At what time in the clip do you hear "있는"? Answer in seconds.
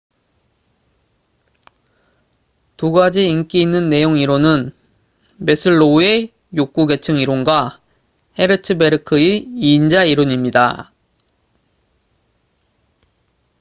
3.61-3.87